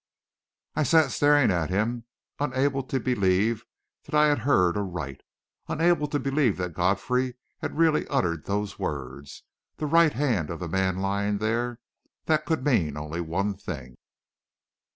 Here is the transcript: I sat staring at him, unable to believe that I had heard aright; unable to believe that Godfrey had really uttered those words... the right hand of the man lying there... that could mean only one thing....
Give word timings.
I 0.75 0.81
sat 0.81 1.11
staring 1.11 1.51
at 1.51 1.69
him, 1.69 2.05
unable 2.39 2.81
to 2.81 2.99
believe 2.99 3.63
that 4.05 4.15
I 4.15 4.29
had 4.29 4.39
heard 4.39 4.75
aright; 4.75 5.21
unable 5.67 6.07
to 6.07 6.17
believe 6.17 6.57
that 6.57 6.73
Godfrey 6.73 7.35
had 7.59 7.77
really 7.77 8.07
uttered 8.07 8.45
those 8.45 8.79
words... 8.79 9.43
the 9.77 9.85
right 9.85 10.13
hand 10.13 10.49
of 10.49 10.59
the 10.59 10.67
man 10.67 10.97
lying 11.03 11.37
there... 11.37 11.79
that 12.25 12.45
could 12.47 12.65
mean 12.65 12.97
only 12.97 13.21
one 13.21 13.55
thing.... 13.55 13.95